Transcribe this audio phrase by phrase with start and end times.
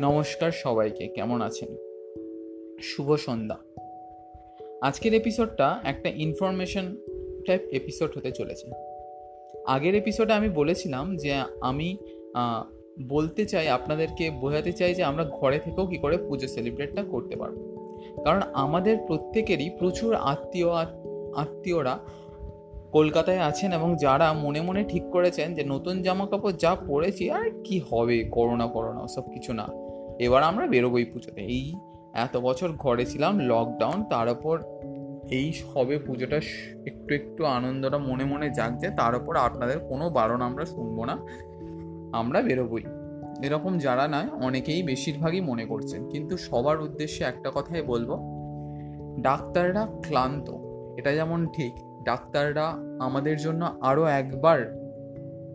[0.00, 1.76] নমস্কার সবাইকে, কেমন আছেন?
[2.82, 3.58] শুভ সন্ধ্যা।
[4.82, 6.96] আজকের এপিসোডটা একটা ইনফরমেশন
[7.46, 8.70] টাইপ এপিসোড হতে চলেছে।
[9.66, 11.96] আগের এপিসোডে আমি বলেছিলাম যে আমি
[13.08, 17.56] বলতে চাই, আপনাদেরকে বোঝাতে চাই যে আমরা ঘরে থেকেও কী করে পুজো সেলিব্রেটটা করতে পারব।
[18.24, 20.70] কারণ আমাদের প্রত্যেকেরই প্রচুর আত্মীয়,
[21.36, 21.98] আত্মীয়রা
[22.92, 27.50] কলকাতায় আছেন এবং যারা মনে মনে ঠিক করেছেন যে নতুন জামা কাপড় যা পরেছি, আর
[27.64, 29.79] কি হবে, করোনা করোনা সব কিছু না।
[30.20, 31.74] এবার আমরা বেরোবোই পুজোতে। এই
[32.14, 34.62] এত বছর ঘরে ছিলাম লকডাউন তার ওপর
[35.30, 36.36] এই সবে পুজোটা
[36.86, 41.16] একটু একটু আনন্দটা মনে মনে জাগছে, তার ওপর আপনাদের কোনো বারণ আমরা শুনব না।
[42.12, 42.82] আমরা বেরোবই।
[43.46, 48.20] এরকম যারা নয়, অনেকেই বেশিরভাগই মনে করছেন। কিন্তু সবার উদ্দেশ্যে একটা কথাই বলব,
[49.20, 50.50] ডাক্তাররা ক্লান্ত।
[50.98, 51.72] এটা যেমন ঠিক,
[52.04, 54.79] ডাক্তাররা আমাদের জন্য আরও একবার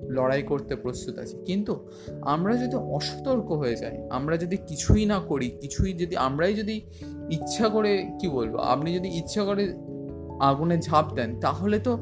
[0.09, 1.89] লড়াই করতে প্রস্তুত আছি। কিন্তু
[2.21, 6.75] আমরা যদি অসতর্ক হয়ে যাই, আমরা যদি কিছুই না করি, কিছুই যদি, আমরাই যদি
[7.31, 9.63] ইচ্ছা করে, কি বলব, আপনি যদি ইচ্ছা করে
[10.39, 11.97] আগুনে ঝাঁপ দেন, তাহলে তো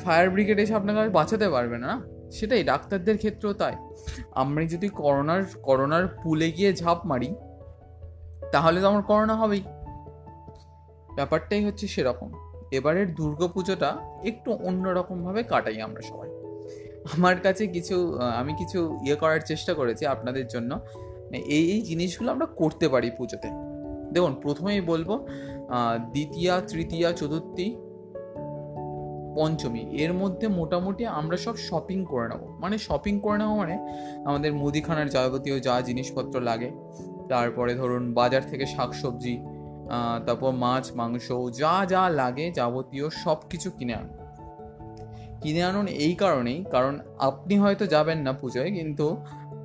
[0.00, 3.74] ফায়ার ব্রিগেড এসে আপনাকে আর বাঁচাতে পারবে না সেটাই, ডাক্তারদের ক্ষেত্রেও তাই।
[4.32, 7.34] আমরা যদি করোনার করোনার পুলে গিয়ে ঝাঁপ মারি,
[8.52, 9.62] তাহলে তো আমার করোনা হবেই।
[11.14, 12.32] ব্যাপারটাই হচ্ছে সেরকম।
[12.72, 16.27] এবারের দুর্গাপুজোটা একটু অন্যরকমভাবে কাটাই আমরা সবাই।
[17.14, 17.96] আমার কাছে কিছু
[18.40, 20.70] আমি কিছু ইয়ে করার চেষ্টা করেছি আপনাদের জন্য।
[21.56, 23.48] এই এই জিনিসগুলো আমরা করতে পারি পুজোতে।
[24.12, 25.10] দেখুন, প্রথমেই বলব
[26.12, 27.66] দ্বিতীয়া, তৃতীয়া, চতুর্থী,
[29.36, 33.76] পঞ্চমী, এর মধ্যে মোটামুটি আমরা সব শপিং করে নেব। মানে শপিং করে নেব মানে
[34.26, 36.70] আমাদের মুদিখানার যাবতীয় যা জিনিসপত্র লাগে।
[37.28, 39.34] তারপরে ধরুন, বাজার থেকে শাক সবজি
[40.26, 41.26] তারপর মাছ, মাংস,
[41.60, 44.17] যা যা লাগে যাবতীয় সব কিছু কিনে আনুন
[45.42, 49.16] কিনে আনুন এই কারণেই, কারণ আপনি হয়তো যাবেন না পুজোয়, কিন্তু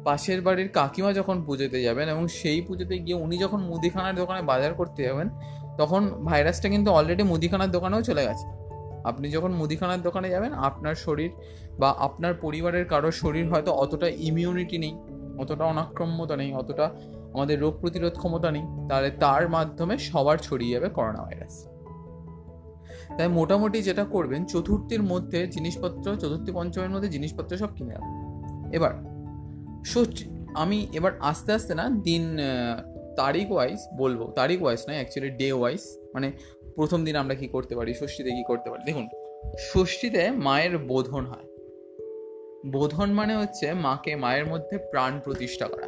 [0.03, 4.73] পাশের বাড়ির কাকিমা যখন পুজোতে যাবেন এবং সেই পুজোতে গিয়ে উনি যখন মুদিখানার দোকানে বাজার
[4.73, 5.29] করতে যাবেন,
[5.77, 8.45] তখন ভাইরাসটা কিন্তু অলরেডি মুদিখানার দোকানেও চলে গেছে।
[9.03, 11.31] আপনি যখন মুদিখানার দোকানে যাবেন, আপনার শরীর
[11.79, 14.93] বা আপনার পরিবারের কারও শরীর হয়তো অতটা ইমিউনিটি নেই,
[15.37, 16.85] অতটা অনাক্রম্যতা নেই, অতটা
[17.33, 21.72] আমাদের রোগ প্রতিরোধ ক্ষমতা নেই, তাহলে তার মাধ্যমে সবার ছড়িয়ে যাবে করোনা ভাইরাস।
[23.17, 28.15] তাই মোটামুটি যেটা করবেন, চতুর্থীর মধ্যে জিনিসপত্র, চতুর্থী, পঞ্চমের মধ্যে জিনিসপত্র সব কিনে আনবেন
[28.73, 28.93] এবার
[29.85, 32.23] ষষ্ঠী আমি এবার আস্তে আস্তে না দিন
[33.15, 35.81] তারিখ ওয়াইজ বলব, তারিখ ওয়াইজ নয় অ্যাকচুয়ালি ডে ওয়াইজ
[36.13, 36.31] মানে
[36.75, 38.83] প্রথম দিন আমরা কি করতে পারি, ষষ্ঠীতে কি করতে পারি?
[38.85, 39.07] দেখুন,
[39.73, 41.47] ষষ্ঠীতে মায়ের বোধন হয়।
[42.71, 45.87] বোধন মানে হচ্ছে মাকে মায়ের মধ্যে প্রাণ প্রতিষ্ঠা করা।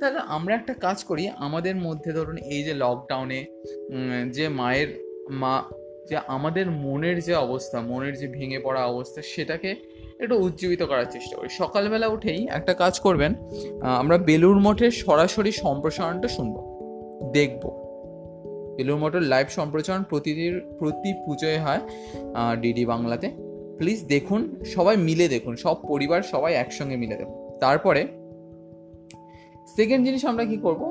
[0.00, 3.40] তাহলে আমরা একটা কাজ করি, আমাদের মধ্যে ধরুন এই যে লকডাউনে
[4.32, 4.88] যে মায়ের
[5.30, 5.62] মা
[6.08, 9.70] যে আমাদের মনের যে অবস্থা, মনের যে ভেঙে পড়া অবস্থা, সেটাকে
[10.22, 13.32] একটু উজ্জীবিত করার চেষ্টা করি। সকালবেলা উঠেই একটা কাজ করবেন
[14.00, 16.56] আমরা বেলুর মঠের সরাসরি সম্প্রসারণটা শুনব,
[17.36, 17.62] দেখব।
[18.76, 21.82] বেলুর মঠের লাইভ সম্প্রচারণ প্রতিদিন, প্রতি পুজোয় হয়
[22.62, 23.28] ডিডি বাংলাতে।
[23.78, 24.40] প্লিজ দেখুন,
[24.74, 28.02] সবাই মিলে দেখুন, সব পরিবার, সবাই একসঙ্গে মিলে দেখুন। তারপরে
[29.76, 30.82] সেকেন্ড জিনিস আমরা কি করব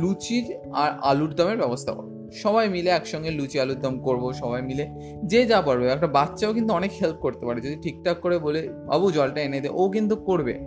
[0.00, 0.46] লুচির
[0.82, 4.88] আর আলুর দমের ব্যবস্থা করব। সবাই মিলে একসঙ্গে লুচি আলুর দম করব, সবাই মিলে
[5.24, 9.10] যে যা পারবে। একটা বাচ্চাও কিন্তু অনেক হেল্প করতে পারে। যদি ঠিকঠাক করে বলে, বাবু,
[9.10, 10.58] জলটা এনে দে। ও কিন্তু করবে।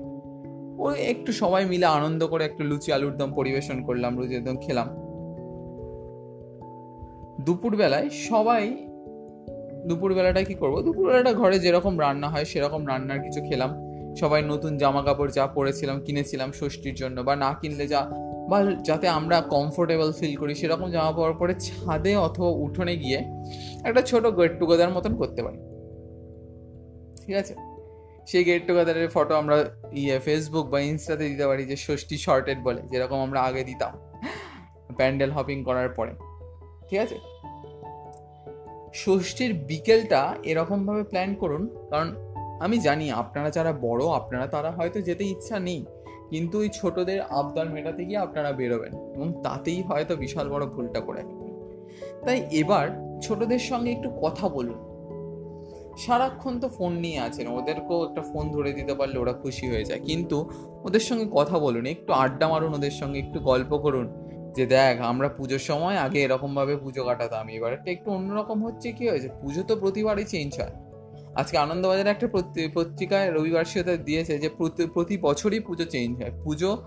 [0.77, 4.87] ও একটু সবাই মিলে আনন্দ করে একটু লুচি আলুর দম পরিবেশন করলাম, লুচি একদম খেলাম।
[7.41, 8.69] দুপুরবেলায় সবাই
[9.87, 10.81] দুপুরবেলাটা কি করব?
[10.81, 16.01] দুপুরবেলাটা ঘরে যেরকম রান্না হয়, সেরকম রান্নার কিছু খেলাম। সবাই নতুন জামা কাপড় যা পরেছিলাম,
[16.01, 21.11] কিনেছিলাম ষষ্ঠীর জন্য, বা না কিনলে যা বা যাতে আমরা কমফোর্টেবল ফিল করি, সেরকম জামা
[21.11, 23.19] পরার পরে ছাদে অথবা উঠোনে গিয়ে
[23.83, 25.59] একটা ছোট গেট টুগেদার মতন করতে পারি।
[27.25, 27.53] ঠিক আছে?
[28.27, 29.55] সেই গেট টুগেদারের ফটো আমরা
[29.93, 33.93] ইয়ে ফেসবুক বা ইনস্টাতে দিতে পারি যে ষষ্ঠী শর্টেড বলে, যেরকম আমরা আগে দিতাম
[34.97, 36.13] প্যান্ডেল হপিং করার পরে।
[36.89, 37.17] ঠিক আছে?
[38.93, 42.09] ষষ্ঠীর বিকেলটা এরকমভাবে প্ল্যান করুন, কারণ
[42.59, 45.81] আমি জানি আপনারা যারা বড়, আপনারা, তারা হয়তো যেতে ইচ্ছা নেই।
[46.31, 51.21] কিন্তু ওই ছোটদের আবদার মেটাতে গিয়ে আপনারা বেরোবেন এবং তাতেই হয়তো বিশাল বড় ভুলটা করে
[52.25, 52.85] তাই এবার
[53.21, 54.79] ছোটদের সঙ্গে একটু কথা বলুন।
[55.97, 59.99] সারাক্ষণ তো ফোন নিয়ে আছেন, ওদেরকেও একটা ফোন ধরে দিতে পারলে ওরা খুশি হয়ে যায়।
[59.99, 60.49] কিন্তু
[60.83, 64.05] ওদের সঙ্গে কথা বলুন, একটু আড্ডা মারুন ওদের সঙ্গে, একটু গল্প করুন
[64.55, 69.09] যে দেখ, আমরা পুজোর সময় আগে এরকমভাবে পুজো কাটাতাম এবার একটা একটু অন্যরকম হচ্ছে কি
[69.09, 69.29] হয়েছে?
[69.41, 70.90] পুজো তো প্রতিবারই চেঞ্জ হয়।
[71.35, 72.27] আজকে আনন্দবাজারে একটা
[72.73, 74.49] পত্রিকায় রবিবার দিয়েছে যে
[74.93, 76.83] প্রতি বছরই পুজো চেঞ্জ হয়। পুজো,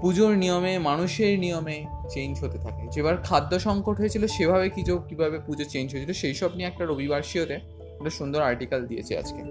[0.00, 5.64] পুজোর নিয়মে, মানুষের নিয়মে চেঞ্জ হতে থাকে। যেবার খাদ্য সংকট হয়েছিল, সেভাবে কিছু কীভাবে পুজো
[5.64, 9.42] চেঞ্জ হয়েছিল সেই সব নিয়ে একটা রবিবার শিওতে একটা সুন্দর আর্টিকেল দিয়েছে আজকে।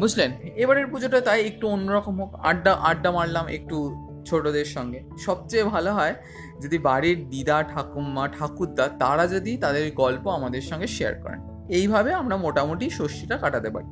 [0.00, 0.30] বুঝলেন?
[0.56, 6.14] এবারের পুজোটা তাই একটু অন্যরকম হোক। আড্ডা আড্ডা মারলাম একটু ছোটদের সঙ্গে। সবচেয়ে ভালো হয়
[6.60, 12.36] যদি বাড়ির দিদা, ঠাকুমা, ঠাকুরদা, তারা যদি তাদের গল্প আমাদের সঙ্গে শেয়ার করেন। এইভাবে আমরা
[12.36, 13.90] মোটামুটি ষষ্ঠীটা কাটাতে পারি।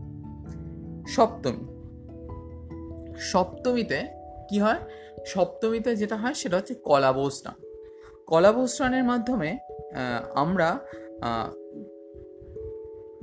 [1.09, 1.65] সপ্তমী।
[3.19, 3.99] সপ্তমীতে
[4.49, 4.79] কি হয়?
[5.27, 7.55] সপ্তমীতে যেটা হয় সেটা হচ্ছে কলাবৌ স্নান
[8.27, 9.59] কলাবৌ স্নানের মাধ্যমে
[10.35, 10.79] আমরা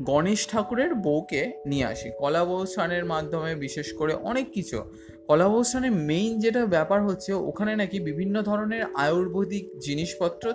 [0.02, 4.84] গণেশ ঠাকুরের বউকে নিয়ে আসি। কলাবৌ স্নানের মাধ্যমে বিশেষ করে অনেক কিছু।
[5.28, 10.54] কলাবৌ স্নানের মেইন যেটা ব্যাপার হচ্ছে, ওখানে নাকি বিভিন্ন ধরনের আয়ুর্বেদিক জিনিসপত্র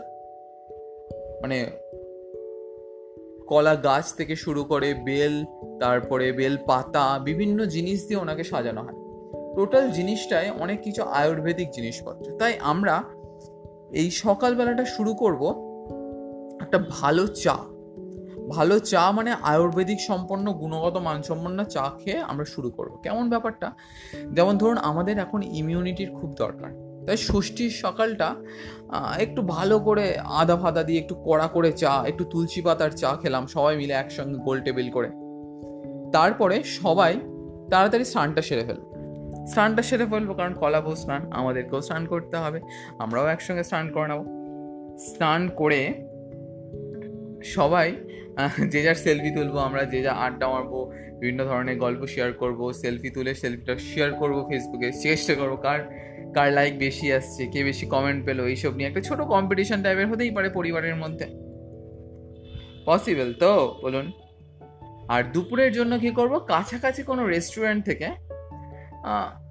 [1.43, 1.59] মানে
[3.49, 5.45] কলা গাছ থেকে শুরু করে বেল,
[5.81, 9.09] তারপরে বেল পাতা বিভিন্ন জিনিস দিয়ে ওনাকে সাজানো হয়।
[9.55, 13.03] টোটাল জিনিসটায় অনেক কিছু আয়ুর্বেদিক জিনিসপত্র। তাই আমরা
[13.93, 15.69] এই সকালবেলাটা শুরু করব
[16.61, 17.57] একটা ভালো চা।
[18.49, 23.73] ভালো চা মানে আয়ুর্বেদিক সম্পন্ন, গুণগত, মানসম্পন্ন চা খেয়ে আমরা শুরু করব। কেমন ব্যাপারটা?
[24.33, 28.29] যেমন ধরুন, আমাদের এখন ইমিউনিটির খুব দরকার। তাই ষষ্ঠীর সকালটা
[29.19, 30.07] একটু ভালো করে
[30.41, 34.39] আদা ফাদা দিয়ে একটু কড়া করে চা, একটু তুলসী পাতার চা খেলাম, সবাই মিলে একসঙ্গে
[34.47, 35.09] গোল টেবিল করে।
[36.13, 37.13] তারপরে সবাই
[37.71, 38.81] তাড়াতাড়ি স্নানটা সেরে ফেল।
[39.53, 42.59] স্নানটা সেরে ফেলব কারণ কলাবো স্নান, আমাদেরকেও স্নান করতে হবে,
[42.99, 44.23] আমরাও একসঙ্গে স্নান করে নেব।
[45.09, 45.81] স্নান করে
[47.55, 47.89] সবাই
[48.73, 50.81] যে যার সেলফি তুলবো, আমরা যে যা আড্ডা মারবো,
[51.21, 55.81] বিভিন্ন ধরনের গল্প শেয়ার করব সেলফি তুলে সেলফিটা শেয়ার করব ফেসবুকে চেষ্টা করব কার
[56.37, 60.33] কার লাইক বেশি আসছে, কে বেশি কমেন্ট পেল, এইসব নিয়ে একটা ছোট কম্পিটিশন টাইপের হতেই
[60.37, 61.27] পারে পরিবারের মধ্যে।
[62.87, 63.53] পসিবল তো,
[63.83, 64.07] বলুন।
[65.15, 66.35] আর দুপুরের জন্য কি করব?
[66.53, 68.09] কাছাকাছি কোনো রেস্টুরেন্ট থেকে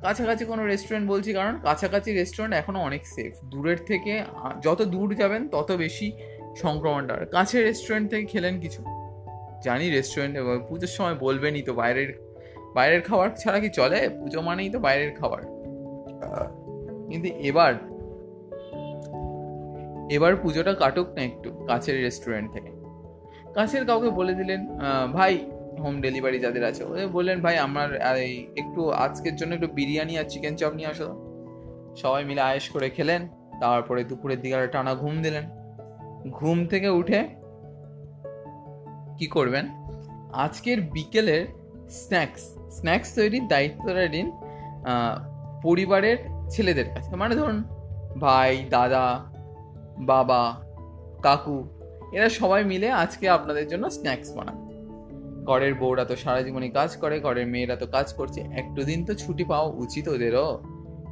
[0.06, 4.14] কাছাকাছি কোনো রেস্টুরেন্ট বলছি কারণ কাছাকাছি রেস্টুরেন্ট এখনও অনেক সেফ দূরের থেকে
[4.66, 6.08] যত দূর যাবেন, তত বেশি
[6.62, 8.82] সংক্রমণটা। কাছের রেস্টুরেন্ট থেকে খেলেন কিছু।
[9.64, 10.40] জানি রেস্টুরেন্টে
[10.70, 12.10] পুজোর সময় বলবেনই তো বাইরের
[12.76, 14.00] বাইরের খাবার ছাড়া কি চলে?
[14.22, 15.42] পুজো মানেই তো বাইরের খাবার।
[17.10, 17.74] কিন্তু এবার
[20.12, 22.72] এবার পুজোটা কাটুক না একটু কাছের রেস্টুরেন্ট থেকে।
[23.54, 24.62] কাছের কাউকে বলে দিলেন
[25.14, 25.34] ভাই
[25.80, 30.24] হোম ডেলিভারি যাদের আছে, ওদের বললেন, ভাই, আমার এই একটু আজকের জন্য একটু বিরিয়ানি আর
[30.24, 31.10] চিকেন চপ নিয়ে আসো।
[32.02, 33.22] সবাই মিলে আয়েস করে খেলেন।
[33.62, 35.46] তারপরে দুপুরের দিকে টানা ঘুম দিলেন।
[36.32, 37.20] ঘুম থেকে উঠে
[39.18, 39.66] কি করবেন?
[40.34, 41.44] আজকের বিকেলের
[41.90, 42.44] স্ন্যাক্স
[42.78, 44.28] স্ন্যাক্স তৈরির দায়িত্বটা দিন
[45.64, 46.18] পরিবারের
[46.50, 47.64] ছেলেদের কাছে। মানে ধরুন,
[48.20, 49.06] ভাই, দাদা,
[50.00, 50.62] বাবা,
[51.22, 51.58] কাকু,
[52.12, 54.64] এরা সবাই মিলে আজকে আপনাদের জন্য স্ন্যাক্স বানাবে
[55.46, 59.14] ঘরের বউরা তো সারা জীবনই কাজ করে, ঘরের মেয়েরা তো কাজ করছে, একটু দিন তো
[59.14, 60.64] ছুটি পাওয়া উচিত ওদেরও।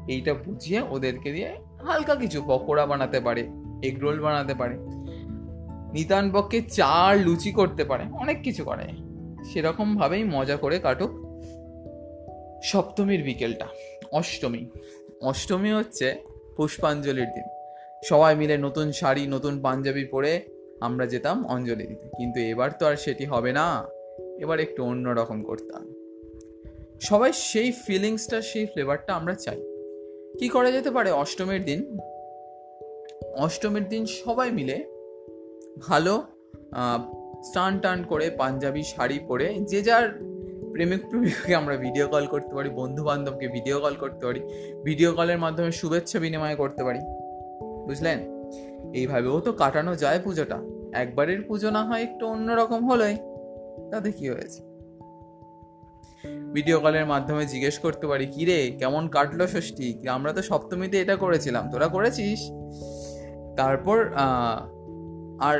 [0.07, 1.49] এইটা বুঝিয়ে ওদেরকে দিয়ে
[1.87, 3.43] হালকা কিছু পকোড়া বানাতে পারে,
[3.83, 4.75] এগ রোল বানাতে পারে।
[5.95, 8.83] নিতান পক্ষে চার লুচি করতে পারে, অনেক কিছু করে।
[9.53, 11.09] সেরকমভাবেই মজা করে কাটুক
[12.63, 13.67] সপ্তমীর বিকেলটা,
[14.11, 14.65] অষ্টমী।
[15.21, 16.15] অষ্টমী হচ্ছে
[16.57, 17.43] পুষ্পাঞ্জলির দিন।
[18.03, 20.41] সবাই মিলে নতুন শাড়ি, নতুন পাঞ্জাবি পরে
[20.81, 23.87] আমরা যেতাম অঞ্জলি দিতে। কিন্তু এবার তো আর সেটি হবে না।
[24.39, 25.93] এবার একটু অন্য রকম করতাম।
[27.01, 29.57] সবাই সেই ফিলিংসটা সেই ফ্লেভারটা আমরা চাই।
[30.39, 31.97] কি করা যেতে পারে অষ্টমীর দিন?
[33.37, 34.94] অষ্টমীর দিন সবাই মিলে
[35.81, 36.23] ভালো
[37.43, 40.05] স্টান টান করে পাঞ্জাবি শাড়ি পরে যে যার
[40.73, 44.41] প্রেমিক প্রেমিককে আমরা ভিডিও কল করতে পারি বন্ধু বান্ধবকে ভিডিও কল করতে পারি
[44.85, 46.99] ভিডিও কলের মাধ্যমে শুভেচ্ছা বিনিময় করতে পারি।
[47.85, 48.19] বুঝলেন?
[48.93, 50.59] এইভাবেও তো কাটানো যায় পুজোটা।
[50.93, 53.15] একবারের পুজো না হয় একটু অন্যরকম হলোই।
[53.91, 54.61] তাতে কি হয়েছে?
[56.53, 60.07] ভিডিও কলের মাধ্যমে জিজ্ঞেস করতে পারি, কি রে, কেমন কাটলো ষষ্ঠী?
[60.07, 62.39] আমরা তো সপ্তমীতে এটা করেছিলাম। তোরা করেছিস?
[63.57, 63.97] তারপর
[65.39, 65.57] আর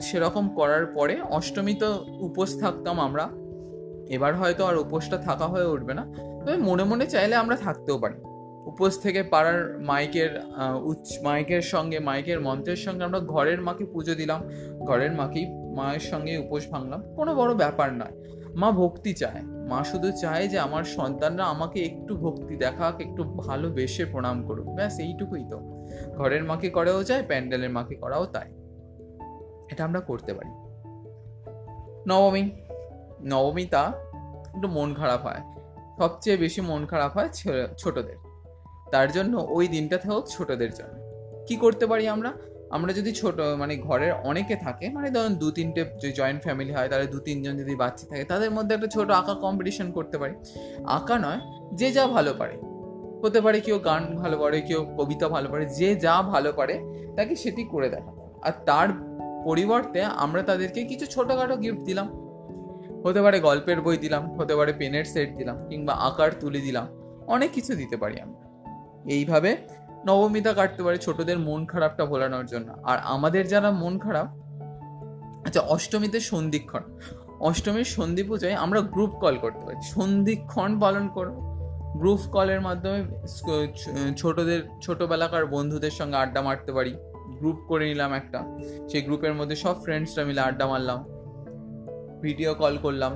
[0.00, 3.30] সেরকম করার পরে অষ্টমী তো উপোস থাকতাম আমরা।
[4.14, 8.14] এবার হয়তো আর উপোসটা থাকা হয়ে উঠবে না। তবে মনে মনে চাইলে আমরা থাকতেও পারি।
[8.66, 10.40] উপোস থেকে পাড়ার মাইকের
[10.84, 14.42] উচ্চ মাইকের সঙ্গে, মাইকের মন্ত্রের সঙ্গে আমরা ঘরের মাকে পুজো দিলাম।
[14.86, 18.14] ঘরের মাকেই, মায়ের সঙ্গে উপোস ভাঙলাম। কোনো বড় ব্যাপার নয়।
[18.54, 24.04] মা ভক্তি চায়। মা শুধু চায় যে আমার সন্তানরা আমাকে একটু ভক্তি দেখাক, একটু ভালোবেসে
[24.04, 25.84] প্রণাম করুক। ব্যাস, এইটুকুই তো।
[26.16, 28.65] ঘরের মাকে করাও যায়, প্যান্ডেলের মাকে করাও তাই।
[29.70, 30.50] এটা আমরা করতে পারি।
[32.08, 32.50] নবমী,
[33.24, 33.92] নবমীটা
[34.56, 35.40] একটু মন খারাপ হয়।
[35.98, 37.28] সবচেয়ে বেশি মন খারাপ হয়
[37.78, 38.16] ছোটদের।
[38.90, 41.06] তার জন্য ওই দিনটা হোক ছোটদের জন্য।
[41.46, 42.32] কি করতে পারি আমরা?
[42.70, 46.88] আমরা যদি ছোট মানে ঘরের অনেকে থাকে মানে ধরুন দু তিনটে যে জয়েন্ট ফ্যামিলি হয়,
[46.88, 50.34] তাহলে দু তিনজন যদি বাচ্চা থাকে, তাদের মধ্যে একটা ছোট আঁকা কম্পিটিশন করতে পারি।
[50.86, 51.40] আঁকা নয়,
[51.74, 52.56] যে যা ভালো পারে।
[53.24, 56.80] হতে পারে কেউ গান ভালো পারে, কেউ কবিতা ভালো পারে, যে যা ভালো পারে,
[57.16, 58.88] তাকে সেটি করে দেখা আর তার
[59.46, 62.08] পরিবর্তে আমরা তাদেরকে কিছু ছোটোখাটো গিফট দিলাম।
[63.04, 66.86] হতে পারে গল্পের বই দিলাম, হতে পারে পেনের সেট দিলাম, কিংবা আকার তুলে দিলাম,
[67.26, 68.44] অনেক কিছু দিতে পারি আমরা।
[69.12, 69.50] এইভাবে
[70.06, 74.28] নবমীতা কাটতে পারে ছোটদের মন খারাপটা ভোলানোর জন্য। আর আমাদের যারা মন খারাপ
[75.46, 76.82] আচ্ছা অষ্টমীতে সন্ধিক্ষণ।
[77.40, 81.34] অষ্টমীর সন্ধি পুজোয় আমরা গ্রুপ কল করতে পারি। সন্ধিক্ষণ পালন করো।
[81.98, 83.00] গ্রুপ কলের মাধ্যমে
[84.16, 86.92] ছোটদের, ছোটবেলাকার বন্ধুদের সঙ্গে আড্ডা মারতে পারি।
[87.38, 91.04] গ্রুপ করে নিলাম একটা। সেই গ্রুপের মধ্যে সব ফ্রেন্ডসরা মিলে আড্ডা মারলাম।
[92.20, 93.12] ভিডিও কল করলাম।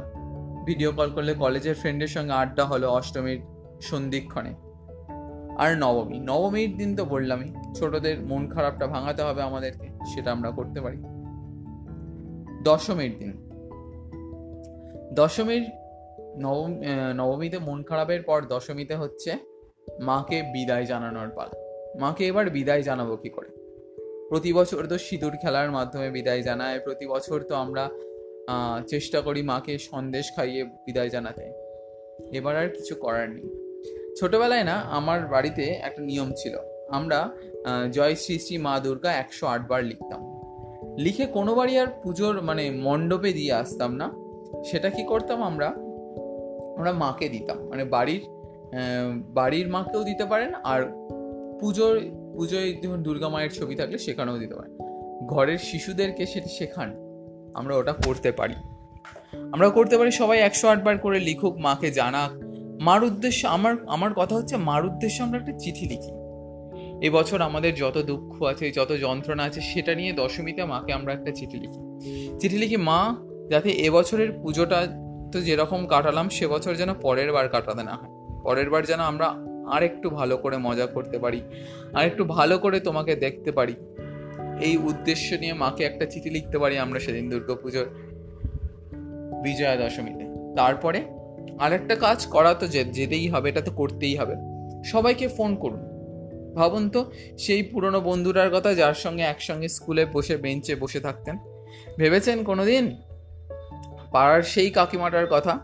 [0.64, 3.40] ভিডিও কল করলে কলেজের ফ্রেন্ডের সঙ্গে আড্ডা হলো অষ্টমীর
[3.80, 4.54] সন্ধিক্ষণে।
[5.58, 10.80] আর নবমী। নবমীর দিন তো বললামই, ছোটদের মন খারাপটা ভাঙাতে হবে আমাদেরকে, সেটা আমরা করতে
[10.80, 10.96] পারি।
[12.62, 13.50] দশমীর দিন।
[15.14, 15.70] দশমীর
[16.38, 16.82] নবম
[17.16, 19.32] নবমীতে মন খারাপের পর দশমীতে হচ্ছে
[20.00, 23.59] মাকে বিদায় জানানোর পালা। মাকে এবার বিদায় জানাব কি করে?
[24.30, 27.84] প্রতি বছর তো সিঁদুর খেলার মাধ্যমে বিদায় জানায়, প্রতি বছর তো আমরা
[28.88, 31.44] চেষ্টা করি মাকে সন্দেশ খাইয়ে বিদায় জানাতে।
[32.32, 33.48] এবার আর কিছু করার নেই।
[34.20, 36.54] ছোটবেলায় না, আমার বাড়িতে একটা নিয়ম ছিল।
[36.90, 37.18] আমরা
[37.92, 40.20] জয় শ্রী শ্রী মা দুর্গা একশো আটবার লিখতাম।
[40.98, 44.06] লিখে কোনো বাড়ি আর পুজোর মানে মণ্ডপে দিয়ে আসতাম না।
[44.70, 45.68] সেটা কি করতাম আমরা?
[46.78, 48.22] আমরা মাকে দিতাম। মানে বাড়ির
[49.38, 50.80] বাড়ির মাকেও দিতে পারেন আর
[51.60, 52.00] পুজোর,
[52.36, 54.72] পুজোয় ধরুন দুর্গা মায়ের ছবি থাকলে সেখানেও দিতে পারেন
[55.26, 56.88] ঘরের শিশুদেরকে সেটি শেখান,
[57.54, 58.54] আমরা ওটা করতে পারি।
[59.52, 62.30] আমরা করতে পারি সবাই একশো আটবার করে লিখুক, মাকে জানাক।
[62.82, 66.10] মার উদ্দেশ্য, আমার আমার কথা হচ্ছে মার উদ্দেশ্যে আমরা একটা চিঠি লিখি।
[67.06, 71.58] এবছর আমাদের যত দুঃখ আছে, যত যন্ত্রণা আছে, সেটা নিয়ে দশমীতে মাকে আমরা একটা চিঠি
[71.58, 71.80] লিখি।
[72.38, 73.16] চিঠি লিখি, মা,
[73.50, 74.86] যাতে এবছরের পুজোটা
[75.32, 79.49] তো যেরকম কাটালাম সে বছর যেন পরের বার কাটাতে না হয়। পরের বার যেন আমরা
[79.70, 81.40] আর একটু ভালো করে মজা করতে পারি
[81.94, 83.74] আর একটু ভালো করে তোমাকে দেখতে পারি।
[84.60, 87.86] এই উদ্দেশ্য নিয়ে মাকে একটা চিঠি লিখতে পারি আমরা সেদিন দুর্গাপুজোর
[89.42, 91.04] বিজয়া দশমীতে তারপরে
[91.58, 94.34] আরেকটা কাজ করা তো যেতেই হবে, এটা তো করতেই হবে।
[94.84, 95.80] সবাইকে ফোন করুন।
[96.54, 101.38] ভাবুন তো, সেই পুরনো বন্ধুরার কথা যার সঙ্গে একসঙ্গে স্কুলে বসে, বেঞ্চে বসে থাকতেন।
[101.98, 102.96] ভেবেছেন কোনোদিন
[104.10, 105.58] পাড়ার সেই কাকিমাটার কথা?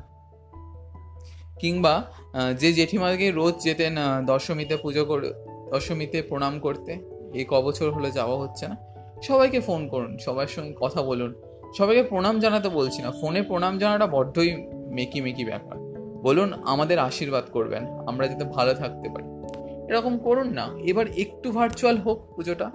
[1.59, 2.13] কিংবা
[2.59, 5.33] যে জেঠিমাকে রোজ যেতেন দশমীতে পুজো করে,
[5.71, 6.93] দশমীতে প্রণাম করতে,
[7.35, 8.77] এই কবছর হলে যাওয়া হচ্ছে না।
[9.23, 11.35] সবাইকে ফোন করুন, সবার সঙ্গে কথা বলুন।
[11.79, 15.79] সবাইকে প্রণাম জানাতে বলছি না ফোনে প্রণাম জানাটা বড্ডই মেকি মেকি ব্যাপার।
[16.23, 19.27] বলুন, আমাদের আশীর্বাদ করবেন, আমরা যাতে ভালো থাকতে পারি।
[19.89, 22.71] এরকম করুন না, এবার একটু ভার্চুয়াল হোক পুজোটা।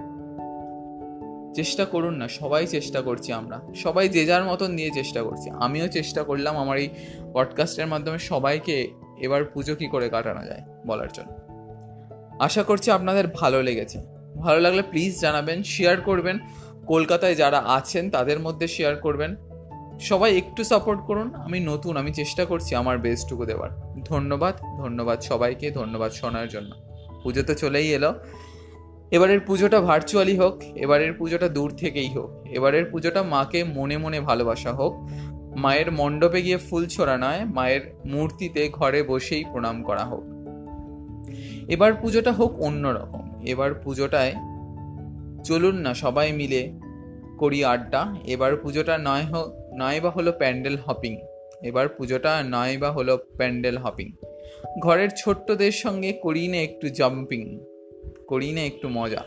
[1.54, 5.88] চেষ্টা করুন না, সবাই চেষ্টা করছি আমরা। সবাই যে যার মতন নিয়ে চেষ্টা করছি। আমিও
[5.88, 6.90] চেষ্টা করলাম আমার এই
[7.34, 8.88] পডকাস্টের মাধ্যমে সবাইকে
[9.22, 11.34] এবার পুজো কী করে কাটানো যায় বলার জন্য।
[12.40, 14.02] আশা করছি আপনাদের ভালো লেগেছে।
[14.38, 16.40] ভালো লাগলে প্লিজ জানাবেন শেয়ার করবেন।
[16.88, 19.36] কলকাতায় যারা আছেন, তাদের মধ্যে শেয়ার করবেন।
[20.00, 23.70] সবাই একটু সাপোর্ট করুন। আমি নতুন, আমি চেষ্টা করছি আমার বেস্টটুকু দেওয়ার।
[24.06, 26.76] ধন্যবাদ ধন্যবাদ সবাইকে, ধন্যবাদ শোনার জন্য।
[27.24, 28.14] পুজো তো চলেই এলো।
[29.12, 34.72] এবারের পুজোটা ভার্চুয়ালি হোক, এবারের পুজোটা দূর থেকেই হোক, এবারের পুজোটা মাকে মনে মনে ভালোবাসা
[34.72, 35.10] হোক।
[35.56, 40.24] মায়ের মণ্ডপে গিয়ে ফুল ছোড়া নয়, মায়ের মূর্তিতে ঘরে বসেই প্রণাম করা হোক।
[41.68, 44.34] এবার পুজোটা হোক অন্যরকম। এবার পুজোটায়
[45.44, 46.72] চলুন না, সবাই মিলে
[47.38, 51.18] করি আড্ডা। এবার পুজোটা নয় হোক নয় বা হলো প্যান্ডেল হপিং।
[51.64, 54.12] এবার পুজোটা নয় বা হলো প্যান্ডেল হপিং।
[54.80, 57.60] ঘরের ছোট্টদের সঙ্গে করি না একটু জাম্পিং,
[58.28, 59.24] করি না একটু মজা।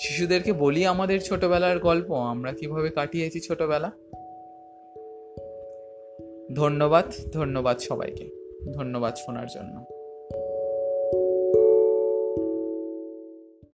[0.00, 3.92] শিশুদেরকে বলি আমাদের ছোটবেলার গল্প, আমরা কীভাবে কাটিয়েছি ছোটবেলা?
[6.56, 8.30] ধন্যবাদ ধন্যবাদ সবাইকে।
[8.74, 9.95] ধন্যবাদ শোনার জন্য।